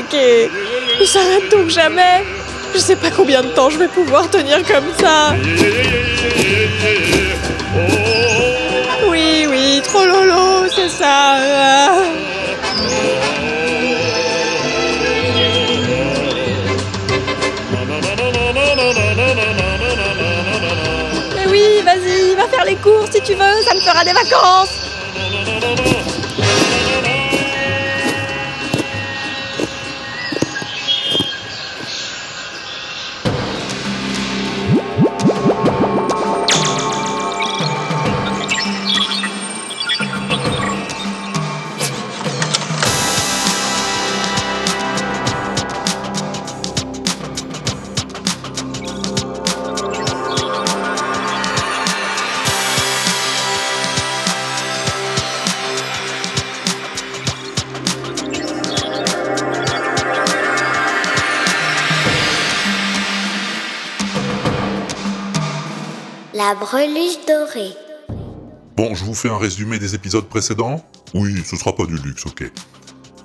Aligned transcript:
craquer. 0.00 0.50
Il 1.00 1.06
s'arrête 1.06 1.50
donc 1.50 1.68
jamais. 1.68 2.24
Je 2.74 2.78
sais 2.78 2.96
pas 2.96 3.10
combien 3.10 3.42
de 3.42 3.48
temps 3.48 3.70
je 3.70 3.78
vais 3.78 3.88
pouvoir 3.88 4.30
tenir 4.30 4.58
comme 4.64 4.92
ça. 4.98 5.34
Oui, 9.08 9.46
oui, 9.48 9.80
trop 9.82 10.04
lolo, 10.04 10.68
c'est 10.74 10.88
ça. 10.88 11.36
Mais 21.34 21.46
oui, 21.48 21.82
vas-y, 21.84 22.34
va 22.36 22.46
faire 22.48 22.64
les 22.64 22.76
courses 22.76 23.10
si 23.12 23.20
tu 23.22 23.34
veux, 23.34 23.62
ça 23.64 23.74
me 23.74 23.80
fera 23.80 24.04
des 24.04 24.12
vacances. 24.12 24.80
La 66.40 66.54
breluche 66.54 67.18
dorée. 67.28 67.74
Bon, 68.74 68.94
je 68.94 69.04
vous 69.04 69.12
fais 69.12 69.28
un 69.28 69.36
résumé 69.36 69.78
des 69.78 69.94
épisodes 69.94 70.24
précédents? 70.24 70.82
Oui, 71.12 71.34
ce 71.44 71.54
sera 71.54 71.76
pas 71.76 71.84
du 71.84 71.98
luxe, 71.98 72.24
ok. 72.24 72.50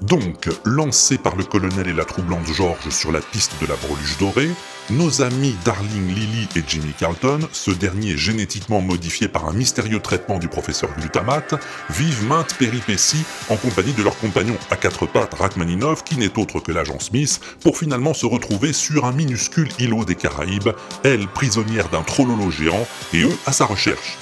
Donc, 0.00 0.48
lancés 0.64 1.18
par 1.18 1.36
le 1.36 1.44
colonel 1.44 1.88
et 1.88 1.92
la 1.92 2.04
troublante 2.04 2.46
George 2.52 2.88
sur 2.90 3.12
la 3.12 3.20
piste 3.20 3.52
de 3.60 3.66
la 3.66 3.76
breluche 3.76 4.18
dorée, 4.18 4.50
nos 4.90 5.22
amis 5.22 5.56
Darling 5.64 6.14
Lily 6.14 6.48
et 6.56 6.62
Jimmy 6.66 6.92
Carlton, 6.98 7.40
ce 7.52 7.70
dernier 7.70 8.16
génétiquement 8.16 8.82
modifié 8.82 9.28
par 9.28 9.48
un 9.48 9.52
mystérieux 9.54 10.00
traitement 10.00 10.38
du 10.38 10.48
professeur 10.48 10.90
Glutamate, 10.98 11.54
vivent 11.88 12.24
maintes 12.24 12.54
péripéties 12.56 13.24
en 13.48 13.56
compagnie 13.56 13.94
de 13.94 14.02
leur 14.02 14.18
compagnon 14.18 14.56
à 14.70 14.76
quatre 14.76 15.06
pattes 15.06 15.34
Rachmaninov, 15.34 16.04
qui 16.04 16.18
n'est 16.18 16.38
autre 16.38 16.60
que 16.60 16.72
l'agent 16.72 17.00
Smith, 17.00 17.40
pour 17.62 17.78
finalement 17.78 18.12
se 18.12 18.26
retrouver 18.26 18.72
sur 18.72 19.06
un 19.06 19.12
minuscule 19.12 19.68
îlot 19.78 20.04
des 20.04 20.16
Caraïbes, 20.16 20.70
elle 21.02 21.28
prisonnière 21.28 21.88
d'un 21.88 22.02
trollolo 22.02 22.50
géant, 22.50 22.86
et 23.14 23.22
eux 23.22 23.38
à 23.46 23.52
sa 23.52 23.64
recherche. 23.64 24.18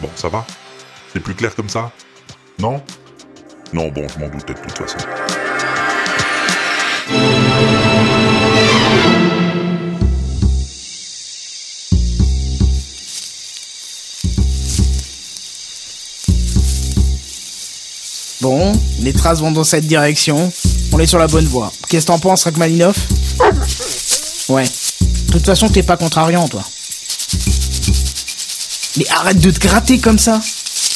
Bon, 0.00 0.10
ça 0.16 0.28
va? 0.28 0.44
C'est 1.12 1.20
plus 1.20 1.34
clair 1.34 1.54
comme 1.54 1.68
ça? 1.68 1.92
Non? 2.58 2.82
Non, 3.72 3.88
bon, 3.88 4.06
je 4.06 4.20
m'en 4.20 4.28
doutais 4.28 4.52
de 4.52 4.58
toute 4.60 4.76
façon. 4.76 4.98
Bon, 18.42 18.72
les 19.00 19.14
traces 19.14 19.40
vont 19.40 19.52
dans 19.52 19.64
cette 19.64 19.86
direction. 19.86 20.52
On 20.92 20.98
est 20.98 21.06
sur 21.06 21.18
la 21.18 21.28
bonne 21.28 21.46
voie. 21.46 21.72
Qu'est-ce 21.88 22.04
que 22.06 22.12
t'en 22.12 22.18
penses, 22.18 22.44
Rachmaninoff? 22.44 22.96
Ouais. 24.50 24.64
De 24.64 25.32
toute 25.32 25.46
façon, 25.46 25.70
t'es 25.70 25.82
pas 25.82 25.96
contrariant, 25.96 26.46
toi. 26.46 26.62
Mais 28.98 29.08
arrête 29.08 29.40
de 29.40 29.50
te 29.50 29.60
gratter 29.60 29.98
comme 29.98 30.18
ça. 30.18 30.40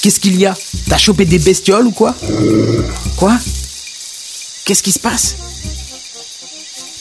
Qu'est-ce 0.07 0.21
qu'il 0.21 0.37
y 0.39 0.47
a? 0.47 0.55
T'as 0.89 0.99
chopé 0.99 1.25
des 1.25 1.41
bestioles 1.41 1.89
ou 1.89 1.91
quoi? 1.91 2.15
Quoi? 3.17 3.37
Qu'est-ce 4.65 4.81
qui 4.81 4.93
se 4.93 5.01
passe? 5.01 5.35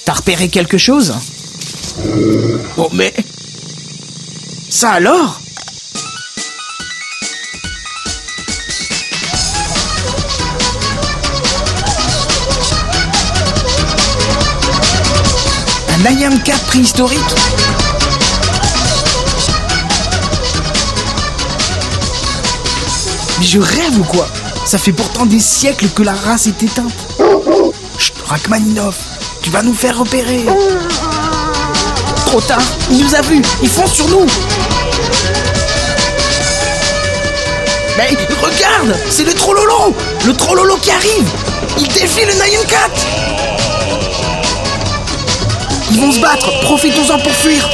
T'as 0.05 0.13
repéré 0.13 0.49
quelque 0.49 0.79
chose? 0.79 1.13
Oh 2.77 2.89
mais... 2.93 3.13
Ça 4.71 4.93
alors? 4.93 5.39
Un 15.89 16.05
Ayam 16.07 16.41
4 16.41 16.66
préhistorique? 16.66 17.19
Mais 23.40 23.46
je 23.46 23.59
rêve 23.59 24.00
ou 24.00 24.03
quoi? 24.03 24.28
Ça 24.66 24.78
fait 24.78 24.91
pourtant 24.91 25.25
des 25.25 25.40
siècles 25.40 25.88
que 25.90 26.03
la 26.03 26.13
race 26.13 26.47
est 26.47 26.63
éteinte. 26.63 26.94
Chut, 27.97 28.13
tu 29.41 29.50
vas 29.50 29.62
nous 29.62 29.73
faire 29.73 29.97
repérer. 30.00 30.46
Trop 32.25 32.41
tard, 32.41 32.62
il 32.90 33.03
nous 33.03 33.16
a 33.16 33.22
vus, 33.22 33.41
ils 33.62 33.69
foncent 33.69 33.94
sur 33.94 34.07
nous. 34.09 34.25
Mais 37.97 38.09
regarde, 38.41 38.96
c'est 39.09 39.23
le 39.23 39.34
Trollolo 39.34 39.96
Le 40.25 40.34
Trollolo 40.34 40.75
qui 40.78 40.91
arrive 40.91 41.29
Il 41.78 41.88
défie 41.88 42.25
le 42.25 42.34
Nyan 42.34 42.66
Cat 42.67 42.91
Ils 45.91 46.02
vont 46.02 46.12
se 46.12 46.19
battre, 46.19 46.59
profitons-en 46.62 47.19
pour 47.19 47.31
fuir 47.31 47.69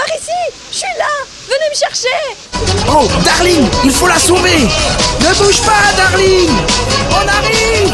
par 0.00 0.16
ici 0.16 0.40
Je 0.70 0.76
suis 0.76 0.98
là. 0.98 1.04
Venez 1.46 1.68
me 1.70 1.76
chercher. 1.76 2.08
Oh, 2.88 3.06
Darling, 3.24 3.66
il 3.84 3.90
faut 3.90 4.06
la 4.06 4.18
sauver. 4.18 4.60
Ne 5.20 5.34
bouge 5.38 5.60
pas, 5.62 5.92
Darling. 5.96 6.50
On 7.10 7.28
arrive. 7.28 7.90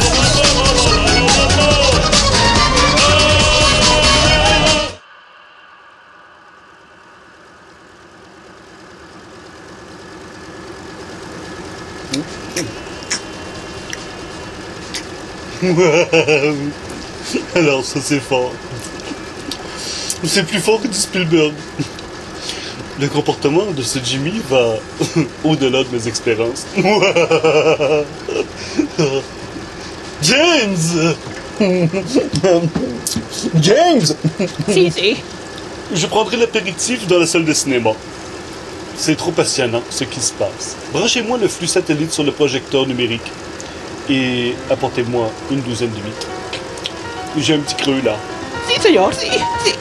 Alors 17.57 17.85
ça 17.85 17.99
c'est 18.01 18.21
fort. 18.21 18.53
C'est 20.25 20.47
plus 20.47 20.61
fort 20.61 20.81
que 20.81 20.89
du 20.89 20.97
Spielberg. 20.97 21.55
Le 22.99 23.09
comportement 23.09 23.65
de 23.77 23.83
ce 23.83 23.99
Jimmy 24.03 24.41
va 24.49 24.77
au-delà 25.45 25.85
de 25.85 25.89
mes 25.93 26.09
expériences. 26.09 26.67
James 30.23 31.15
James 33.61 34.07
Si, 34.69 34.91
si. 34.91 35.17
Je 35.95 36.07
prendrai 36.07 36.39
l'apéritif 36.39 37.07
dans 37.07 37.19
la 37.19 37.27
salle 37.27 37.45
de 37.45 37.53
cinéma. 37.53 37.91
C'est 38.97 39.17
trop 39.17 39.31
passionnant 39.31 39.83
ce 39.91 40.05
qui 40.05 40.21
se 40.21 40.33
passe. 40.33 40.77
Branchez-moi 40.93 41.37
le 41.39 41.49
flux 41.49 41.67
satellite 41.67 42.13
sur 42.13 42.25
le 42.25 42.33
projecteur 42.33 42.87
numérique 42.87 43.31
et 44.09 44.55
apportez-moi 44.71 45.31
une 45.51 45.61
douzaine 45.61 45.91
d'huîtres. 45.91 46.29
J'ai 47.39 47.55
un 47.55 47.59
petit 47.59 47.77
creux 47.77 48.01
là. 48.03 48.17
Si, 49.13 49.29
si. 49.65 49.73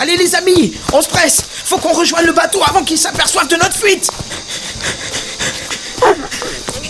Allez 0.00 0.16
les 0.16 0.34
amis, 0.34 0.74
on 0.92 1.02
se 1.02 1.08
presse 1.08 1.42
Faut 1.64 1.78
qu'on 1.78 1.92
rejoigne 1.92 2.26
le 2.26 2.32
bateau 2.32 2.60
avant 2.66 2.84
qu'ils 2.84 2.98
s'aperçoivent 2.98 3.48
de 3.48 3.56
notre 3.56 3.76
fuite 3.76 4.08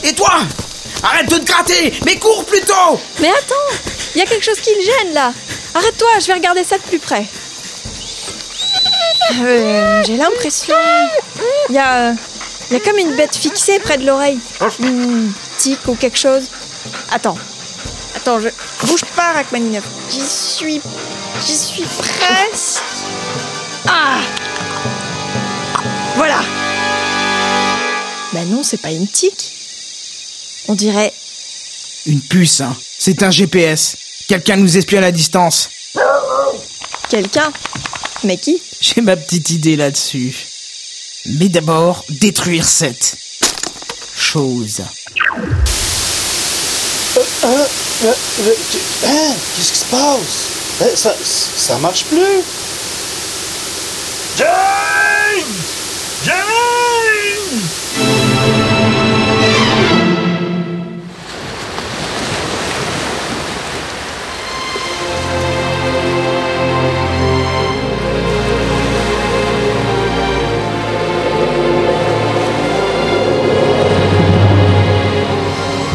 Et 0.02 0.14
toi 0.14 0.40
Arrête 1.02 1.30
de 1.30 1.36
te 1.38 1.44
gratter, 1.44 1.94
mais 2.04 2.18
cours 2.18 2.44
plutôt 2.44 3.00
Mais 3.20 3.28
attends, 3.28 3.76
il 4.14 4.18
y 4.18 4.22
a 4.22 4.26
quelque 4.26 4.44
chose 4.44 4.60
qui 4.60 4.70
le 4.74 4.82
gêne 4.82 5.14
là. 5.14 5.32
Arrête-toi, 5.74 6.08
je 6.20 6.26
vais 6.26 6.34
regarder 6.34 6.64
ça 6.64 6.76
de 6.76 6.82
plus 6.82 6.98
près. 6.98 7.24
Euh, 9.40 10.02
J'ai 10.04 10.16
l'impression. 10.16 10.74
Il 11.68 11.74
y 11.74 11.78
a. 11.78 12.12
Il 12.70 12.74
y 12.74 12.76
a 12.76 12.80
comme 12.80 12.98
une 12.98 13.14
bête 13.14 13.36
fixée 13.36 13.78
près 13.78 13.96
de 13.98 14.06
l'oreille. 14.06 14.38
Une 14.80 15.32
tique 15.58 15.86
ou 15.86 15.94
quelque 15.94 16.18
chose. 16.18 16.44
Attends. 17.12 17.38
Attends, 18.16 18.40
je. 18.40 18.48
Bouge 18.84 19.04
pas, 19.14 19.32
Rachmaninoff. 19.32 19.84
J'y 20.10 20.26
suis. 20.26 20.80
J'y 21.46 21.56
suis 21.56 21.84
presque. 21.84 22.82
Ah 23.86 24.20
Voilà 26.16 26.40
Bah 28.32 28.44
non, 28.46 28.62
c'est 28.62 28.76
pas 28.80 28.90
une 28.92 29.06
tique. 29.08 29.52
On 30.68 30.74
dirait. 30.74 31.12
Une 32.06 32.20
puce, 32.20 32.60
hein. 32.60 32.76
C'est 32.98 33.22
un 33.22 33.30
GPS. 33.30 33.96
Quelqu'un 34.28 34.56
nous 34.56 34.76
espionne 34.76 35.04
à 35.04 35.12
distance. 35.12 35.68
quelqu'un. 37.08 37.52
Mais 38.24 38.36
qui 38.36 38.60
J'ai 38.80 39.00
ma 39.00 39.16
petite 39.16 39.50
idée 39.50 39.76
là-dessus. 39.76 40.34
Mais 41.26 41.48
d'abord, 41.48 42.04
détruire 42.08 42.66
cette 42.66 43.16
chose. 44.16 44.80
Hein, 47.20 47.22
euh, 47.44 47.58
euh, 48.04 48.54
hein, 49.06 49.34
Qu'est-ce 49.56 49.72
qui 49.72 49.78
se 49.78 49.84
passe? 49.86 50.46
Hein, 50.82 50.86
ça, 50.94 51.14
ça 51.56 51.78
marche 51.78 52.04
plus 52.04 52.42
Jane 54.38 54.46
Jane 56.24 56.36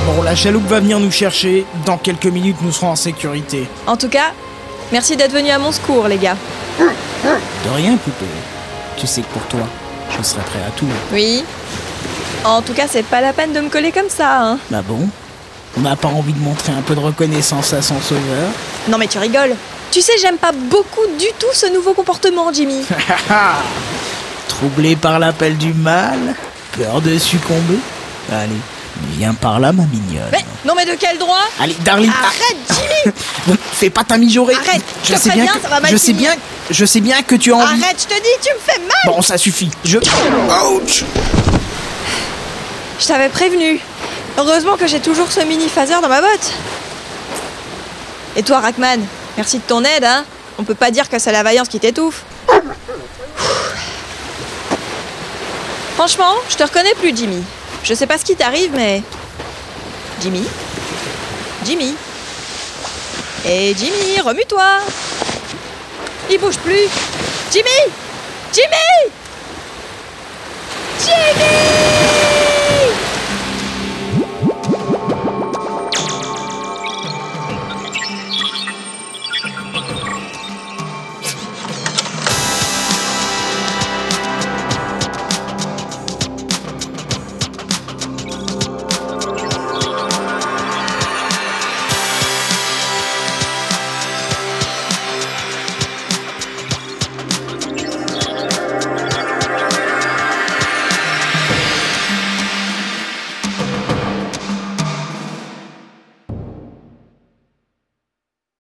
Bon, 0.06 0.22
la 0.22 0.36
chaloupe 0.36 0.66
va 0.66 0.82
venir 0.82 1.00
nous 1.00 1.12
chercher. 1.12 1.66
Dans 1.86 1.98
quelques 1.98 2.26
minutes, 2.26 2.58
nous 2.62 2.74
serons 2.74 2.90
en 2.90 2.98
sécurité. 2.98 3.70
En 3.88 3.96
tout 3.96 4.10
cas, 4.10 4.34
merci 4.92 5.16
d'être 5.16 5.32
venu 5.32 5.50
à 5.50 5.60
mon 5.60 5.72
secours, 5.72 6.10
les 6.10 6.18
gars. 6.18 6.36
De 7.24 7.70
rien, 7.76 7.96
poupée. 7.98 8.26
Tu 8.98 9.08
sais 9.08 9.22
que 9.22 9.28
pour 9.28 9.42
toi, 9.44 9.62
je 10.18 10.24
serai 10.24 10.42
prêt 10.42 10.60
à 10.68 10.72
tout. 10.78 10.88
Oui. 11.12 11.44
En 12.44 12.62
tout 12.62 12.74
cas, 12.74 12.86
c'est 12.90 13.04
pas 13.06 13.22
la 13.22 13.32
peine 13.34 13.54
de 13.54 13.62
me 13.62 13.70
coller 13.70 13.92
comme 13.92 14.10
ça, 14.10 14.42
hein. 14.42 14.58
Bah 14.70 14.82
bon 14.86 15.08
On 15.78 15.82
n'a 15.82 15.96
pas 15.96 16.10
envie 16.10 16.34
de 16.34 16.40
montrer 16.40 16.74
un 16.74 16.82
peu 16.82 16.94
de 16.96 17.00
reconnaissance 17.00 17.72
à 17.74 17.82
son 17.82 18.00
sauveur 18.02 18.50
Non 18.90 18.98
mais 18.98 19.08
tu 19.08 19.18
rigoles. 19.18 19.56
Tu 19.92 20.02
sais, 20.02 20.14
j'aime 20.22 20.38
pas 20.38 20.52
beaucoup 20.52 21.06
du 21.18 21.28
tout 21.40 21.54
ce 21.54 21.72
nouveau 21.72 21.94
comportement, 21.94 22.52
Jimmy. 22.52 22.84
Troublé 24.48 24.96
par 24.96 25.20
l'appel 25.20 25.58
du 25.58 25.74
mal 25.74 26.36
Peur 26.78 27.02
de 27.02 27.18
succomber 27.18 27.78
Allez, 28.32 28.50
viens 29.18 29.34
par 29.34 29.60
là, 29.60 29.72
ma 29.72 29.84
mignonne. 29.84 30.30
Mais 30.32 30.44
non 30.66 30.74
mais 30.76 30.86
de 30.86 30.98
quel 31.00 31.18
droit? 31.18 31.44
Allez, 31.60 31.76
Darling 31.82 32.10
Arrête, 32.10 32.58
Jimmy 32.70 33.16
Bon, 33.48 33.58
Fais 33.74 33.90
pas 33.90 34.04
ta 34.04 34.18
mijaurée 34.18 34.56
Arrête, 34.56 34.84
je 35.04 35.16
sais 35.16 35.32
bien 35.32 35.48
que, 35.48 35.62
ça 35.62 35.70
va 35.70 35.80
mal 35.80 35.92
je 35.92 35.98
sais 35.98 36.14
bien 36.14 36.34
Je 36.70 36.86
sais 36.86 37.02
bien 37.02 37.22
que 37.22 37.36
tu 37.36 37.52
as 37.52 37.56
envie... 37.56 37.84
Arrête, 37.84 38.08
je 38.10 38.16
te 38.16 38.22
dis, 38.22 38.30
tu 38.42 38.54
me 38.54 38.60
fais 38.60 38.80
mal 38.80 39.16
Bon, 39.16 39.22
ça 39.22 39.38
suffit. 39.38 39.70
Je... 39.84 39.98
Ouch 39.98 41.04
Je 43.00 43.06
t'avais 43.06 43.30
prévenu. 43.30 43.80
Heureusement 44.38 44.78
que 44.78 44.88
j'ai 44.88 45.00
toujours 45.00 45.32
ce 45.32 45.42
mini 45.42 45.68
phaser 45.68 45.94
dans 46.02 46.08
ma 46.08 46.22
botte. 46.22 46.52
Et 48.36 48.44
toi, 48.44 48.60
Rachman, 48.60 49.00
merci 49.38 49.58
de 49.58 49.64
ton 49.64 49.84
aide, 49.84 50.04
hein 50.04 50.26
On 50.58 50.64
peut 50.64 50.74
pas 50.74 50.90
dire 50.90 51.10
que 51.10 51.20
c'est 51.20 51.32
la 51.32 51.44
vaillance 51.44 51.68
qui 51.68 51.80
t'étouffe. 51.80 52.24
Franchement, 55.96 56.34
je 56.50 56.56
te 56.56 56.64
reconnais 56.64 56.96
plus, 56.96 57.16
Jimmy. 57.16 57.44
Je 57.84 57.94
sais 57.94 58.08
pas 58.08 58.18
ce 58.18 58.26
qui 58.26 58.36
t'arrive, 58.36 58.72
mais. 58.74 59.04
Jimmy 60.22 60.44
Jimmy 61.66 61.96
Et 63.46 63.76
Jimmy, 63.78 64.20
remue-toi 64.24 64.80
Il 66.34 66.40
bouge 66.40 66.58
plus. 66.58 66.90
Jimmy! 67.52 67.94
Jimmy! 68.52 69.12
Jimmy 71.00 71.83